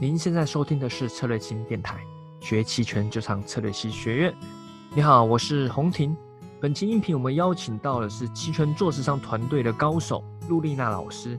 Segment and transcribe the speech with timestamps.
[0.00, 1.98] 您现在收听的是策略型电台，
[2.38, 4.32] 学期权就上策略系学院。
[4.94, 6.16] 你好，我是洪婷。
[6.60, 11.36] 本期音频我们邀请到的是期权做市商团队的高手陆丽娜老师，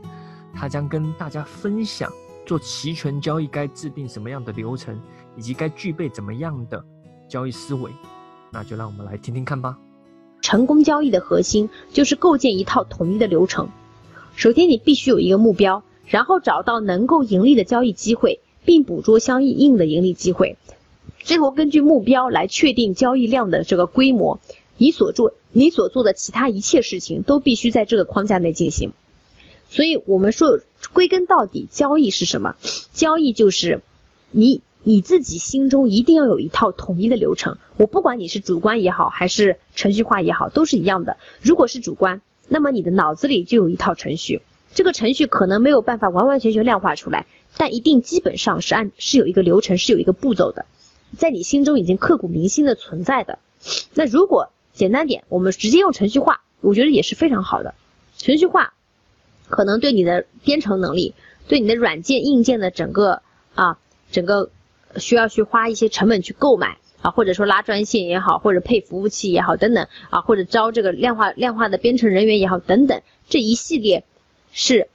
[0.52, 2.12] 她将跟大家分享
[2.44, 5.00] 做期权交易该制定什么样的流程，
[5.38, 6.84] 以及该具备怎么样的
[7.30, 7.90] 交易思维。
[8.50, 9.78] 那就让我们来听听看吧。
[10.42, 13.70] 成功交易的核心就是构建一套统一的流程。
[14.36, 18.38] 首先，你必须有一个目标，然后找到能够盈利的交易机会。
[18.64, 20.56] 并捕捉相应的盈利机会，
[21.18, 24.40] 最后根据目标来确定交易量的这个规模。
[24.76, 28.92] 你所做你所做的其他一切事情都必须在这个框架内进行。
[29.68, 30.58] 所以，我们说
[30.92, 32.56] 归根到底，交易是什么？
[32.92, 33.82] 交易就是
[34.30, 37.58] 你你自己心中一定要有一套统一的流程。
[37.76, 41.18] 我不管你是主观也好，还是程序化也好，都是一样的。
[41.42, 44.40] 如果是主观，那么你的脑子里就有一套程序，
[44.74, 47.26] 这个程序可能没有办法完完全全量化出来。
[47.56, 50.64] 但一定基本上是按是有一个流程，是有一个步骤的，
[51.18, 53.38] 在你心中已经刻骨铭心的存在的。
[53.92, 57.74] 那如果简单点，我们直接用程序化，我觉得也是非常好的。
[58.16, 58.72] 程序化
[59.48, 61.14] 可能对你的编程能力，
[61.48, 63.20] 对你的软件硬件的整个
[63.54, 63.78] 啊
[64.10, 64.50] 整个
[64.96, 74.04] 需要去花一些成本去购买啊，或者说拉专线也好，或者配服务器也好等等啊，或者招这个量化量化的编程人员也好等等，这一系列
[74.52, 74.88] 是。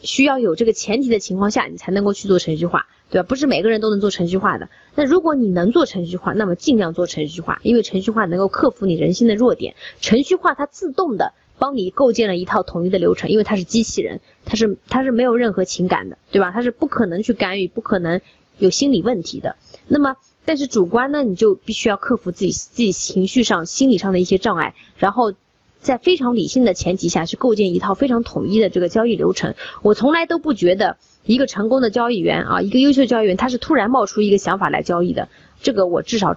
[0.00, 3.26] 需要有这个前提的情况下，你才能够去做程序化，对吧？
[3.28, 4.68] 不是每个人都能做程序化的。
[4.94, 9.74] 那如果你能做程序化，那么尽量做程序化，因为程序化能够克服你人性的弱点。
[10.00, 16.50] 程序化它自动的帮你构建了一套统一的流程，因为它是机器人，它是它是没有任何情感的，对吧？
[16.52, 18.20] 它是不可能去干预，不可能
[18.58, 19.56] 有心理问题的。
[19.88, 25.32] 那么，但是主观呢，你就必须要克服自己自己情绪上、心理上的一些障碍，然后。
[25.80, 35.28] 在非常理性的前提下去构建一套非常统一的这个交易流程，我从来都不觉得一个成功的交易员啊，一个优秀交易员他是突然冒出一个想法来交易的，
[35.62, 36.36] 这个我至少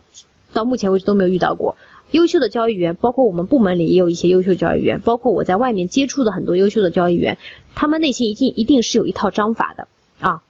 [0.54, 1.76] 到目前为止都没有遇到过。
[2.12, 7.38] 优秀的交易员，包括我们部门里也有一些优秀交易员，包括我在外面接触的很多优秀的交易员，
[7.74, 9.88] 他们内心一定一定是有一套章法的
[10.20, 10.44] 啊。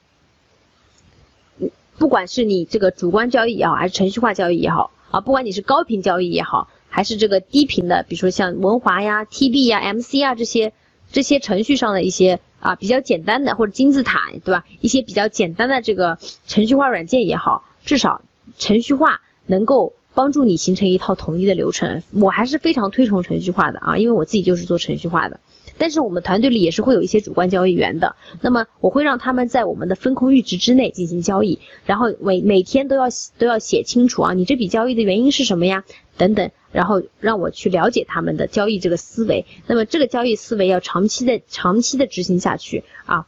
[2.00, 6.68] 不管是你这个主观交易也好，还是程序化交易也好啊，不管你是高频交易也好。
[6.94, 10.74] 还是这个低频的，比如说像文华呀、TB 呀、MC 啊这些
[11.12, 14.66] 这些程序上的一些啊比较简单的或者金字塔，对吧？
[14.82, 18.22] 一些比较简单的这个程序化软件也好，至少
[18.58, 22.04] 程序化能够帮助你形成一套统一的流程。
[22.12, 25.40] 我还是非常推崇程序化的啊，因为我自己就是做程序化的。
[25.82, 33.06] 但是我们团队里也是会有一些主观交易员的，那么我会让他们在我们的风控阈值之内进行交易，然后每每天都要
[33.40, 35.84] 都要写清楚啊，你这笔交易的原因是什么呀？
[36.18, 36.52] 等等。
[36.72, 43.26] 然后让我去了解他们的交易这个思维，那么这个交易思维要长期的、长期的执行下去啊。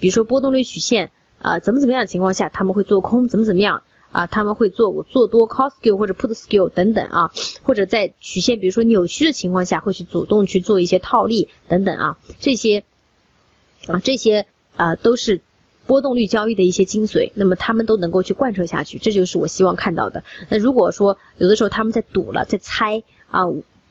[0.00, 1.10] 比如说波动率曲线
[1.42, 12.84] 啊，怎么怎么样的情况下他们会做空，怎么怎么样啊，他们会做做多 call skill 或者 put skill 等等啊，或者在曲线比如说扭曲的情况下会去主动去做一些套利等等啊，这些
[13.86, 14.46] 啊这些
[14.76, 15.40] 啊都是。
[15.88, 20.24] 波动率交易的一些精髓，那么他们都能够去贯彻下去，这就是我希望看到的。
[20.48, 23.44] 那如果说有的时候他们在赌了，在猜啊，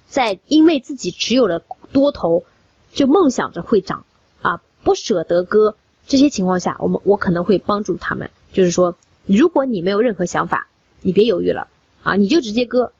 [0.10, 2.44] 在因为自己持有了多头，
[2.92, 4.06] 就梦想着会涨
[4.42, 10.68] 啊，不舍得割，这些情况下，我们我可能会帮助他们，就是说，如果你没有任何想法，
[11.02, 11.68] 你别犹豫了
[12.04, 12.92] 啊，你就直接割，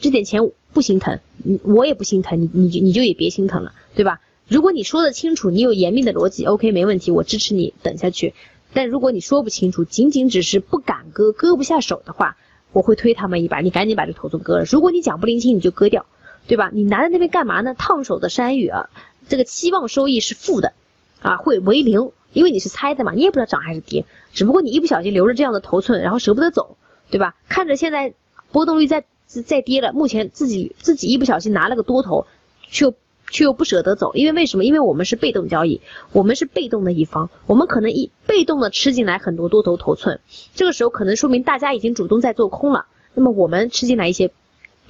[0.00, 4.20] 这点钱不心疼，你我也不心疼，你你就你就也别心疼了，对吧？
[4.48, 8.34] 如果你说的清楚，你有严密的逻辑，OK，没问题，我支持你等下去。
[8.74, 12.36] 但如果你说不清楚，仅仅只是不敢割，割不下手的话，
[12.72, 14.64] 我会推他们一把，你赶紧把这头寸割了。
[14.64, 16.06] 如果你讲不灵清，你就割掉，
[16.46, 16.70] 对吧？
[16.72, 17.74] 你拿在那边干嘛呢？
[17.74, 18.90] 烫手的山芋啊，
[19.28, 20.72] 这个期望收益是负的，
[21.20, 26.76] 啊，会为零，因为你是猜的嘛，你也不知道涨还是跌，只不过你一不小心留着这样的头寸，然后舍不得走，
[27.10, 27.34] 对吧？
[27.48, 28.14] 看着现在
[28.50, 32.26] 波动率在在跌了，目前自己自己一不小心拿了个多头，
[32.68, 32.92] 却。
[33.30, 34.64] 却又不舍得走，因为为什么？
[34.66, 35.80] 因为我们是被动交易，
[36.12, 40.20] 我们是被动的一方，我们可能一被动的吃进来很多多头头寸，
[40.54, 42.84] 这个时候可能说明大家已经主动在做空了，
[43.14, 44.30] 那么我们吃进来一些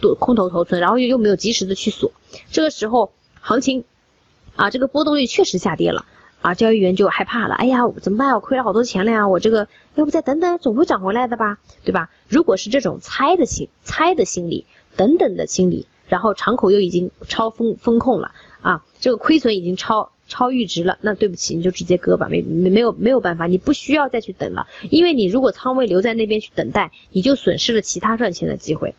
[0.00, 2.10] 多空头头寸，然后又又没有及时的去锁，
[2.50, 3.84] 这个时候行情
[4.56, 6.04] 啊，这个波动率确实下跌了
[6.42, 8.34] 啊，交易员就害怕了，哎呀，怎么办？
[8.34, 12.10] 我亏了好多钱了呀，我这个要不再等等，总会涨回来的吧，对吧？
[12.28, 14.66] 如果是这种猜的心猜的心理，
[14.96, 15.86] 等等的心理。
[16.08, 28.94] 然后敞口又已经超风风控了啊，这个亏损已经超超阈值了，那对不起，你就直接割吧，没没没有没有办法，你不需要再去等了，因为你如果仓位留在那边去等待，你就损失了其他赚钱的机会，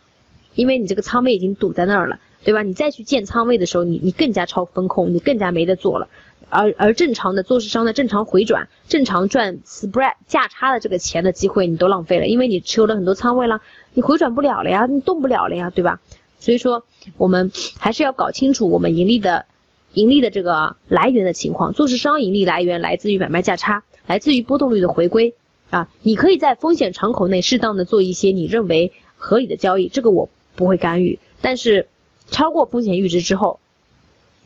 [0.55, 2.63] 因为你这个仓位已经堵在那儿了，对吧？
[2.63, 6.07] 你再去建仓位的时候，你你更加超风控，你更加没得做了。
[6.49, 13.61] 而而正常的做市商的正常回转、正常赚 spread 价差的这个钱的机会，你都浪费了，因为你持有了很多仓位了，
[13.93, 15.99] 你回转不了了呀，你动不了了呀，对吧？
[16.39, 16.85] 所以说，
[17.17, 19.45] 我们还是要搞清楚我们盈利的
[19.93, 21.73] 盈利的这个来源的情况。
[21.73, 25.35] 做市商盈利来源来自于买卖价差，来自于波动率的回归
[25.69, 25.89] 啊。
[26.01, 31.17] 你可以在风险敞口内适当的做一些你认为合理的交易，这个我不会干预。
[31.41, 31.87] 但是
[32.29, 33.59] 超过风险阈值之后，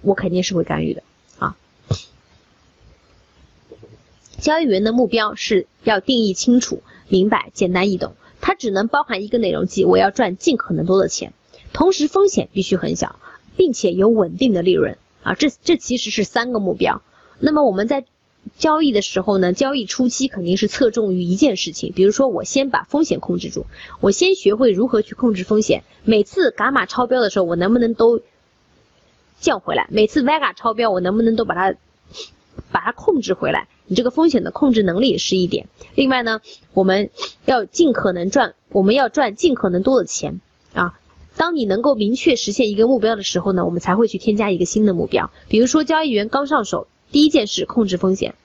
[0.03, 1.01] 我肯定是会干预的。
[4.39, 11.33] 交易员的目标是要定义清楚、明白、简单易懂，它只能包含一个内容，即我要赚尽可能多的钱，
[11.73, 13.17] 同时风险必须很小，
[13.55, 15.33] 并且有稳定的利润啊。
[15.33, 17.01] 这这其实是三个目标。
[17.39, 18.05] 那么我们在
[18.57, 23.65] 交易的时候呢，交易初期肯定是侧重于一件事情，比如说我先把风险控制住，
[23.99, 25.83] 我先学会如何去控制风险。
[26.03, 28.21] 每次伽马超标的时候，我能不能都
[29.39, 29.87] 降回来？
[29.89, 31.77] 每次 vega 超标，我能不能都把它
[32.71, 33.67] 把它控制回来？
[33.87, 36.41] 你这个风险的控制能力是一点，另外呢，
[36.73, 37.09] 我们
[37.45, 40.39] 要尽可能赚，我们要赚尽可能多的钱
[40.73, 40.99] 啊。
[41.35, 45.31] 当你能够明确实现一个目标的时候呢，我们才会去添加一个新的目标。
[45.47, 48.35] 比如说，交易员刚上手，第一件事控制风险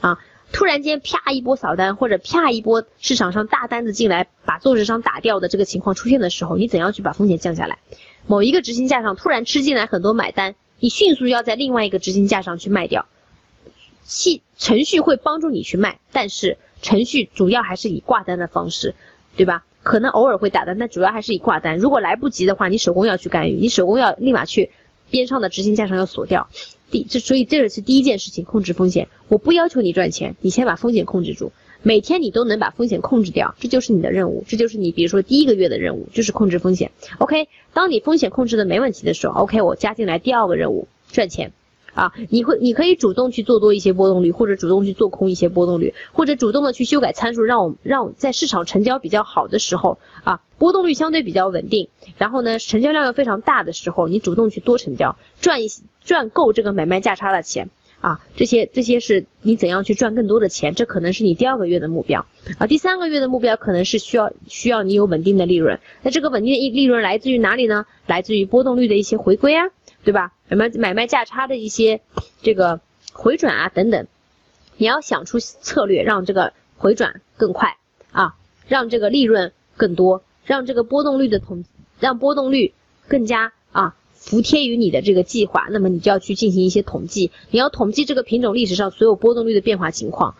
[0.00, 0.18] 啊。
[0.52, 7.78] 突然间啪一波扫单，或者啪一波市场上大单子进来，把做市商打掉的这个情况出现的时候，你怎样去把风险降下来？
[8.26, 13.06] 某一个执行价上突然吃进来很多买单，你迅速要在另外一个执行价上去卖掉。
[14.04, 18.94] 系程序会帮助你去卖，但是程序主要还是以挂单的方式，
[19.36, 19.64] 对吧？
[19.82, 21.76] 可能偶尔会打单，但主要还是以挂单。
[21.76, 24.70] 如果来不及的话，你手工要去干预，你手工要立马去
[25.10, 26.48] 边上的执行价上要锁掉。
[26.90, 29.08] 第这所以这个是第一件事情，控制风险。
[29.28, 31.52] 我不要求你赚钱，你先把风险控制住。
[31.82, 36.92] 每天你都能把风险控制掉，这就是你的任务，这就是你比如说第一个月的任务，就是控制风险。
[37.18, 41.52] OK，当你风险控制的没问题的时候，OK，我加进来第二个任务，赚钱。
[41.94, 51.88] 啊，你会，你可以主动去做多一些波动率，或者主动去做空一些波动率，或者主动的去修改参数，让我让在市场成交比较好的时候，啊，波动率相对比较稳定，
[52.18, 55.68] 然后呢，成交量又非常大的时候，你主动去多成交，赚一
[56.02, 57.70] 赚够这个买卖价差的钱，
[58.00, 62.26] 啊，这些这些是你怎样去赚更多的钱，这可能是你第二个月的目标，
[62.58, 67.86] 啊，第三个月的目标可能是需要需要你有稳定的利润，那这个稳定的利润来自于哪里呢？
[68.06, 69.68] 来自于波动率的一些回归啊。
[70.04, 70.32] 对吧？
[70.48, 72.02] 买卖买卖价差的一些
[72.42, 72.80] 这个
[73.12, 74.06] 回转啊等等，
[74.76, 77.78] 你要想出策略，让这个回转更快
[78.12, 78.36] 啊，
[78.68, 81.64] 让这个利润更多，让这个波动率的统，
[81.98, 82.74] 让波动率
[83.08, 85.66] 更加啊服帖于你的这个计划。
[85.70, 90.36] 那么你就要去进行一些统计，你要统计这个品种历史上所有波动率的变化情况。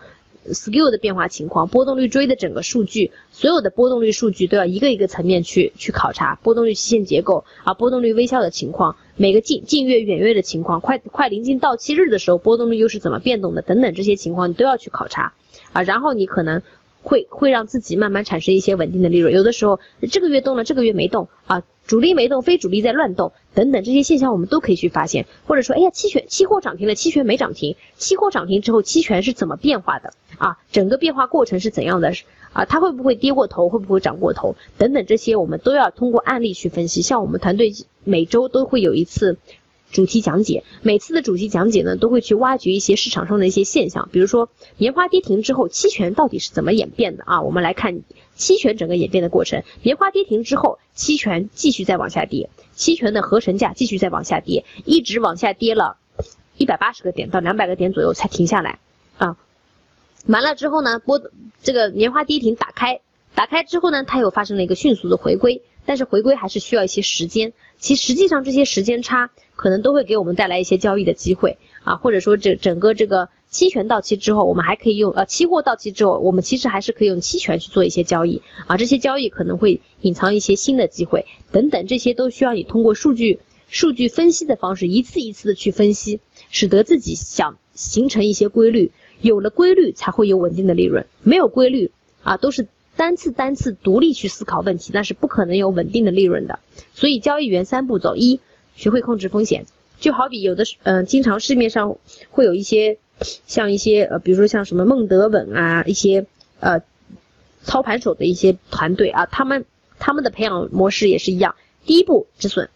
[0.53, 15.33] Skill 的变化情况，波动率锥的整个数据，所有的波动率数据都要一个一个层面去去考察，波动率期限结构啊，波动率微笑的情况，每个近近月远月的情况，快快临近到期日的时候，波动率又是怎么变动的，等等这些情况你都要去考察。
[15.73, 16.61] 啊，然后你可能
[17.05, 19.79] 会会让自己慢慢产生一些稳定的利润，有的时候
[20.11, 21.63] 这个月动了，这个月没动啊。
[21.87, 30.57] 主力没动，非主力在乱动，等等这些现象我们都可以去发现，或者说，哎呀，期权期货涨停了，期权没涨停，期货涨停之后，期权是怎么变化的啊？
[30.71, 32.11] 整个变化过程是怎样的？
[32.53, 33.69] 啊，它会不会跌过头？
[33.69, 34.55] 会不会涨过头？
[34.79, 37.03] 等等这些我们都要通过案例去分析。
[37.03, 37.71] 像我们团队
[38.03, 39.37] 每周都会有一次
[39.95, 47.41] 主题讲解，每次的主题讲解呢，都会去挖掘一些市场上的一些现象，比如说棉花跌停之后，期权到底是怎么演变的啊？
[47.41, 48.01] 我们来看。
[48.35, 55.95] 期权整个演变的过程，棉花跌停之后，期权继续再往下跌，期权的合成价继续再往下跌，一直往下跌了，
[56.57, 58.79] 一百八十个点到两百个点左右才停下来
[59.17, 59.37] 啊。
[60.27, 61.21] 完了之后呢，波
[61.63, 62.99] 这个棉花跌停打开，
[63.35, 73.29] 打开之后呢，它又发生了一个迅速的回归，但是回归还是需要一些时间，其实际上这些时间差可能都会给我们带来一些交易的机会啊，或者说这整个这个。
[73.47, 86.19] 期权到期之后，我们还可以用呃，期货到期之后，我们其实还是可以用期权去做一些交易啊，这些交易可能会隐藏一些新的机会等等，这些都需要你通过数据数据分析的方式，一次一次的去分析，
[86.49, 91.91] 使得自己想形成一些规律，有了规律才会有稳定的利润，没有规律
[92.23, 96.59] 啊，都是单次单次独立去思考问题，那是不可能有稳定的利润的。
[96.93, 98.41] 所以交易员三步走：一，
[98.75, 99.65] 学会控制风险，
[99.99, 101.97] 就好比有的嗯，经常市面上
[102.29, 102.97] 会有一些。
[103.47, 106.25] 像一些呃，比如说像什么孟德稳啊，一些
[106.59, 106.81] 呃
[107.63, 109.63] 操盘手的一些团队啊，他们
[109.99, 111.55] 他们的培养模式也是一样。
[111.85, 112.67] 第一步止损，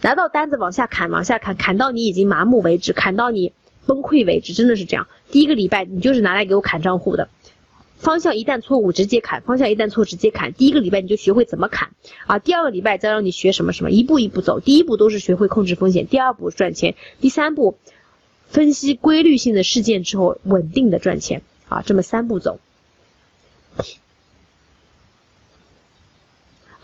[0.00, 3.52] 拿到单子往下砍，往下砍，砍到你已经麻木为止，砍到你
[3.84, 5.06] 崩溃为止，真的是这样。
[5.30, 7.28] 第一个礼拜你就是拿来给我砍账户的，
[7.96, 10.52] 方向一旦错误直接砍，方向一旦错直接砍。
[10.52, 11.90] 第一个礼拜你就学会怎么砍
[12.26, 14.60] 啊，第二个礼拜再让你学什么什么，一步一步走。
[14.60, 17.76] 第一步都是学会控制风险，第二步赚钱，第三步。
[18.46, 22.60] 分析规律性的事件之后稳定的赚钱啊，这么三步走。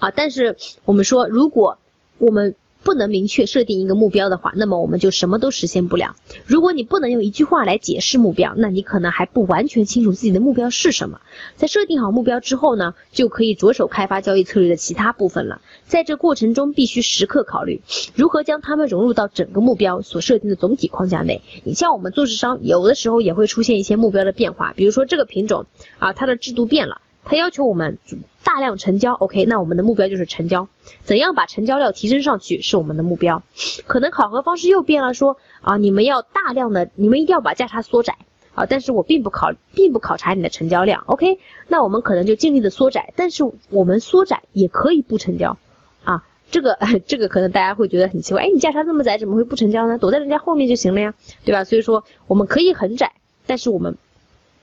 [0.01, 1.79] 啊，但是我们说，如果
[2.19, 6.17] 我们不能明确设定一个目标的话，那么我们就什么都实现不了。
[6.47, 11.21] 如果你不能用一句话来解释目标，那你可能还不完全清楚自己的目标是什么。
[11.57, 15.61] 在设定好目标之后呢，就可以着手开发交易策略的其他部分了。
[15.87, 17.83] 在这过程中，必须时刻考虑
[18.15, 21.43] 如何将它们融入到整个目标所设定的总体框架内。
[21.65, 25.67] 你像我们做市商，有的时候也会出现一些目标的变化，比如说这个品种
[25.99, 27.01] 啊，它的制度变了。
[27.31, 27.97] 它要求我们
[28.43, 30.67] 大量成交，OK，那我们的目标就是成交。
[31.05, 33.45] 怎样把成交量提升上去是我们的目标。
[33.87, 38.17] 可能考核方式又变了，说啊，你们要大量的，你们一定要把价差缩窄
[38.57, 38.67] 啊。
[38.67, 43.13] 但是我并不考，并不考察你的成交量，OK，那我们可能就尽力的缩窄。
[43.15, 45.57] 但是我们缩窄也可以不成交
[46.03, 46.27] 啊。
[46.51, 49.99] 这个 这个可能大家会觉得很奇怪，哎，你价差这么窄，怎么会不成交呢？
[49.99, 51.63] 躲在人家后面就行了呀，对吧？
[51.63, 53.13] 所以说我们可以很窄，
[53.47, 53.97] 但是我们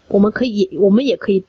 [0.10, 1.46] 我们可以，我们也可以。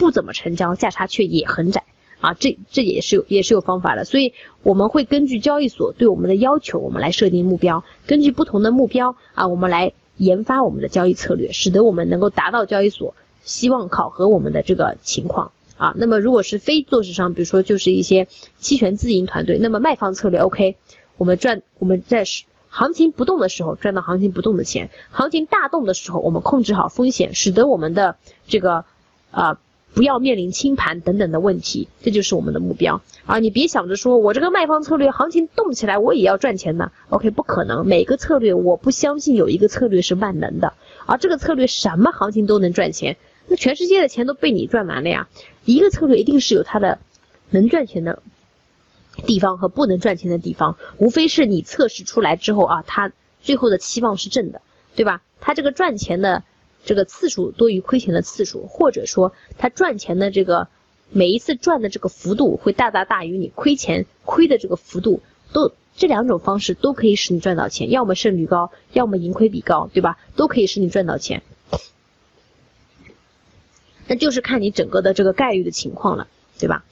[0.00, 1.84] 不怎么成交，价差却也很窄
[2.20, 13.14] 啊，这这也是有也是有方法的，所以我们会根据交易所对我们的要求，我们来设定目标，根据不同的目标啊，我们来研发我们的交易策略，使得我们能够达到交易所
[13.44, 15.94] 希望考核我们的这个情况啊。
[15.96, 18.26] 那么如果是非做市商，比如说就是一些
[18.58, 20.76] 期权自营团队，那么卖方策略 OK，
[21.16, 22.24] 我们赚我们在
[22.68, 28.16] 行情不动的时候赚到行情不动的钱，行情大动的时候我们控制好风险，使得我们的
[28.46, 28.84] 这个
[29.30, 29.58] 啊。
[29.92, 33.38] 不要面临清盘等等的问题，这就是我们的目标啊！
[33.40, 40.74] 你别想着说我这个卖方策略行情动起来我也要赚钱呢，OK，不可能，每个策略我不相信有一个策略是万能的，
[41.06, 43.16] 而这个策略什么行情都能赚钱，
[43.48, 45.28] 那全世界的钱都被你赚完了呀！
[45.64, 46.98] 一个策略一定是有它的
[47.50, 48.22] 能赚钱的
[49.26, 53.10] 地方和不能赚钱的地方，无非是你测试出来之后啊，它
[53.42, 54.62] 最后的期望是正的，
[54.94, 55.20] 对吧？
[55.40, 56.44] 它这个赚钱的。
[56.84, 60.68] 这个次数多于亏钱的次数，或者说他赚钱的这个
[61.10, 65.22] 每一次赚的这个幅度会大大大于你亏钱亏的这个幅度，
[65.52, 70.18] 都这两种方式都可以使你赚到钱，要么胜率高，要么盈亏比高，对吧？
[70.36, 71.42] 都可以使你赚到钱，
[74.06, 76.84] 那就是看你整个的这个概率的情况了，对吧？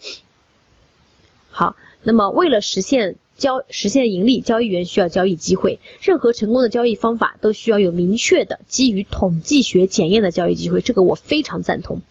[1.51, 3.17] 好，那么为了实现。
[3.39, 5.79] 交实现盈利，交易员需要交易机会。
[6.03, 12.03] 任何成功的交易方法都需要有明确的基于统计学检验的交易机会，这个我非常赞同。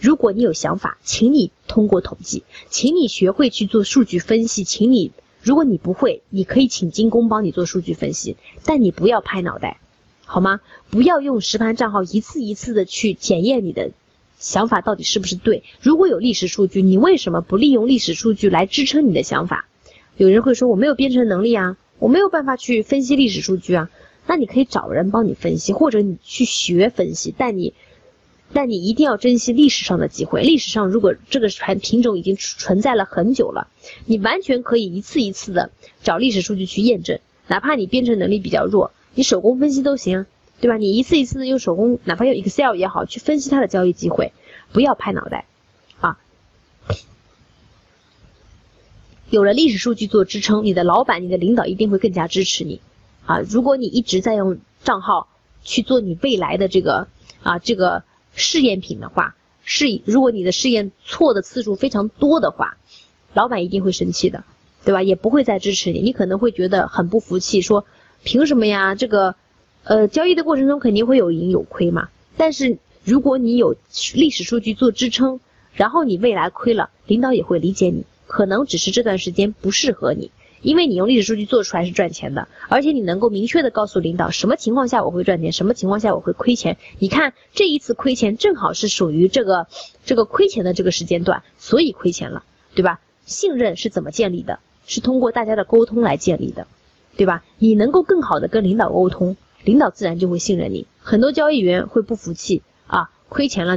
[0.00, 5.12] 如果你有想法，请你通过统计，请你学会去做数据分析，请你，
[5.42, 9.78] 如果你不会，你可以请精工帮你做数据分析，但你不要拍脑袋，
[10.24, 10.60] 好吗？
[10.90, 13.92] 不要用实盘账号一次一次的去检验你的
[14.38, 15.62] 想法到底是不是对。
[15.80, 19.68] 如果有历史数据，你为什么不利用历史数据来支撑你的想法？
[20.16, 23.90] 有人会说我没有编程能力啊，我没有办法去分析历史数据啊。
[24.26, 27.34] 那你可以找人帮你分析，或者你去学分析。
[27.36, 27.74] 但你，
[28.52, 30.42] 但你一定要珍惜历史上的机会。
[30.42, 33.68] 历史上如果这个产品种已经存在了很久了，
[34.06, 35.70] 你完全可以一次一次的
[36.02, 37.18] 找历史数据去验证。
[37.48, 40.26] 哪怕你编程能力比较弱，你手工分析都行，
[40.60, 40.76] 对吧？
[40.76, 44.32] 你一次一次的用手工，哪怕用 Excel 也好，去分析它的交易机会，
[44.72, 45.46] 不要拍脑袋。
[49.32, 52.82] 有了历史数据做支撑，你的老板、你的领导一定会更加支持你，
[53.24, 53.40] 啊！
[53.40, 55.26] 如果你一直在用账号
[55.64, 57.08] 去做你未来的这个
[57.42, 58.02] 啊这个
[58.34, 59.34] 试验品的话，
[59.64, 62.76] 试如果你的试验错的次数非常多的话，
[63.32, 64.44] 老板一定会生气的，
[64.84, 65.02] 对吧？
[65.02, 67.86] 也不会再支持你，你可能会觉得很不服气，说
[68.24, 68.94] 凭什么呀？
[68.94, 69.34] 这个
[69.84, 72.10] 呃交易的过程中肯定会有赢有亏嘛。
[72.36, 73.76] 但是如果你有
[74.12, 75.40] 历史数据做支撑，
[75.72, 78.04] 然后你未来亏了，领导也会理解你。
[78.32, 80.30] 可能只是这段时间不适合你，
[80.62, 86.78] 因为你用历史数据做出来是赚钱的，而且你能够明确的告诉领导什么情况下我会赚钱，什么情况下我会亏钱。
[86.98, 89.66] 你看这一次亏钱正好是属于这个
[90.06, 92.42] 这个亏钱的这个时间段，所以亏钱了，
[92.74, 93.00] 对吧？
[93.26, 94.60] 信任是怎么建立的？
[94.86, 96.66] 是通过大家的沟通来建立的，
[97.18, 97.44] 对吧？
[97.58, 100.86] 你能够更好的跟领导沟通，领导自然就会信任你。
[101.02, 103.76] 很多交易员会不服气啊，亏钱了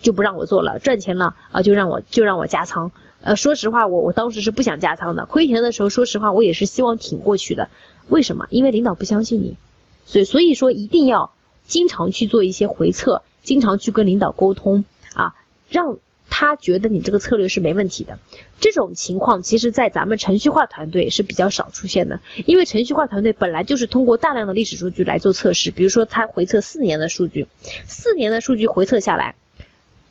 [0.00, 2.92] 就不让我做了，赚钱了啊就让我就让我加仓。
[3.26, 5.26] 呃，说实话，我我当时是不想加仓的。
[5.26, 7.68] 亏钱的时候，说实话，我也是希望挺过去的。
[8.08, 8.46] 为什么？
[8.50, 9.56] 因为领导不相信你，
[10.04, 11.32] 所以所以说一定要
[11.66, 15.34] 经常去做一些回测，经常去跟领导沟通啊，
[15.68, 15.98] 让
[16.30, 18.20] 他觉得你这个策略是没问题的。
[18.60, 27.48] 这种情况其实，在咱们程序化团队是比较少出现的，因为程序化团队本来就是通过大量的历史数据来做测试，比如说他回测四年的数据，
[27.88, 29.34] 四年的数据回测下来。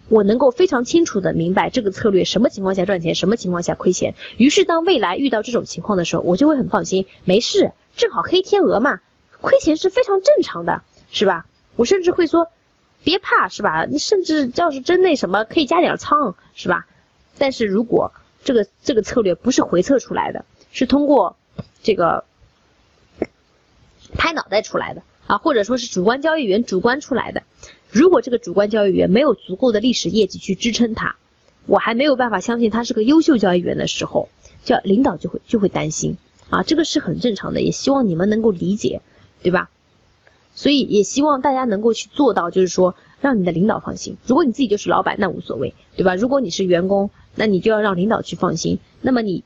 [0.10, 4.14] 我能够非常清楚的明白这个策略什么情况下赚钱，什么情况下亏钱。
[4.38, 9.02] 于是当未来遇到这种情况的时候，我就会很放心，没事，正好黑天鹅嘛，
[9.42, 11.46] 亏钱是非常正常的，是吧？
[11.76, 12.50] 我甚至会说，
[13.04, 13.86] 别怕，是吧？
[13.86, 16.88] 你甚至要是真那什么，可以加点仓，是吧？
[17.38, 21.36] 但是如果这个这个策略不是回测出来的，是通过
[21.82, 22.26] 这个
[24.18, 27.44] 拍脑袋出来的啊，或者说是主观交易员主观出来的，
[27.96, 31.16] 如果这个主观交易员没有足够的历史业绩去支撑他，
[31.66, 34.28] 我还没有办法相信他是个优秀交易员的时候，
[34.66, 36.18] 叫领导就会就会担心
[36.50, 39.02] 啊，这个是很正常的，也希望你们能够理解，
[39.42, 39.70] 对吧？
[40.56, 44.18] 所以也希望大家能够去做到，就是说让你的领导放心。
[44.28, 46.16] 如果你自己就是老板，那无所谓，对吧？
[46.16, 48.80] 如果你是员工，那你就要让领导去放心。
[49.00, 49.46] 那么你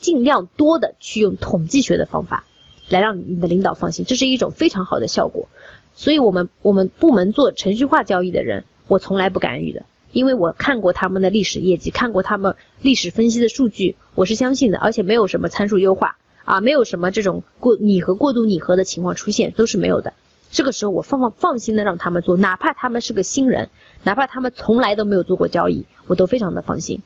[0.00, 2.46] 尽量多的去用统计学的方法
[2.88, 5.50] 来让你的领导放心，这是一种非常好的效果。
[5.94, 20.14] 所以我们我们部门做程序化交易的人，我从来不干预的，因为我看过他们的历史业绩，看过他们历史分析的数据，我是相信的，而且没有什么参数优化啊，没有什么这种过拟合过度拟合的情况出现，都是没有的。
[20.50, 23.70] 这个时候我放放放心的让他们做，哪怕他们是个新人，
[24.02, 27.00] 哪怕他们从来都没有做过交易，我都非常的放心。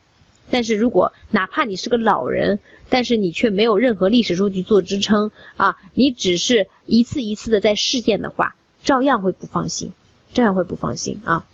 [0.50, 8.54] 但是如果哪怕你是个老人，但是你却没有任何历史数据做支撑啊，你只是一次一次的在试验的话，
[8.86, 9.92] 照样会不放心，
[10.32, 11.44] 照样会不放心啊。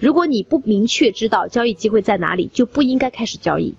[0.00, 3.74] 如果你不明确知道交易机会在哪里，就不应该开始交易。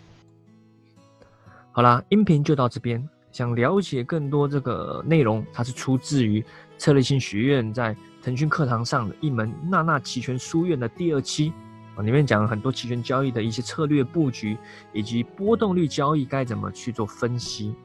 [1.71, 3.09] 好啦，音频就到这边。
[3.31, 6.45] 想了解更多这个内容，它是出自于。
[6.77, 7.93] 策略性学院在
[8.23, 11.51] 腾讯课堂上的一门娜娜期权书院的第二期
[11.93, 14.57] 啊，里面讲了很多期权交易的一些策略布局，
[14.93, 17.75] 以及波动率交易该怎么去做分析。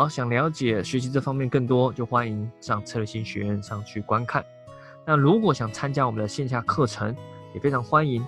[0.00, 4.42] 好，想了解学习这方面更多，就欢迎上策略性学院上去观看。
[5.04, 7.14] 那如果想参加我们的线下课程，
[7.52, 8.26] 也非常欢迎。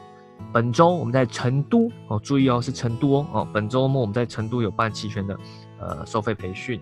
[0.53, 5.39] 本周我们在成都哦，注意哦，是成都哦哦，本周末我们在成都有办期权的
[5.81, 6.79] 呃收费培训。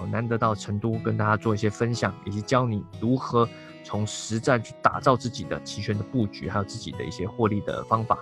[0.00, 3.48] 哦，难得到成都跟大家做一些分享，以及教你如何
[3.84, 8.18] 从实战去打造自己的期权的布局，还有自己的一些获利的方法。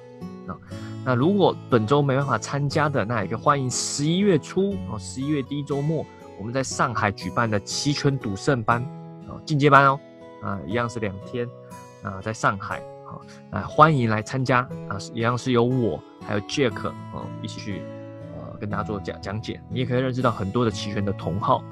[0.47, 0.53] 啊，
[1.05, 6.05] 那如果本周没办法参加的，那也可以欢迎十一月初哦，十一月第一周末
[6.39, 8.83] 我们在上海举办的期权赌圣班
[9.29, 10.01] 啊，进阶班哦，
[10.43, 11.47] 啊，一样是两天
[12.03, 17.83] 啊，在上海啊，啊，欢迎来参加啊，一样是由我还有 Jack 啊一起去
[18.35, 18.57] 呃。
[18.59, 21.63] 跟大家做讲讲解，你也可以认识到很多的期权的同好。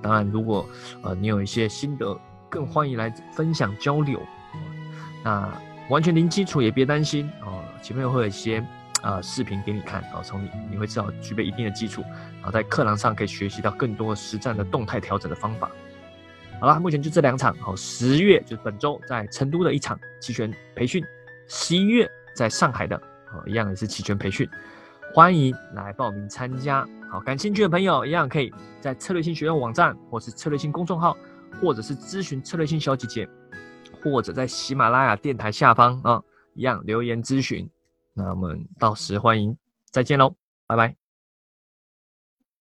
[0.00, 0.64] 当然，如果
[1.02, 2.16] 呃你有一些心得，
[2.48, 4.20] 更欢迎来分享交流。
[5.24, 5.50] 那
[5.88, 8.64] 完全零基础也别担心哦，前面会有一些
[9.06, 12.02] 呃视频给你看，然后从你你会知道具备一定的基础，
[12.34, 15.70] 然后在课堂上可以学习到更多实战的动态调整的方法。
[16.60, 21.04] 好了，目前就这两场，好，十月就是本周在成都的一场期权培训，
[21.46, 24.48] 十一月在上海的，哦一样也是期权培训。
[25.14, 31.16] 欢迎来报名参加，好，感兴趣的朋友一样可以在策略性学院网站，或是策略性公众号，
[31.60, 33.28] 或者是咨询策略性小姐姐，
[34.02, 36.20] 或者在喜马拉雅电台下方啊，
[36.54, 37.70] 一样留言咨询。
[38.16, 39.54] 那我们到时欢迎，
[39.90, 40.34] 再见喽，
[40.66, 41.05] 拜拜。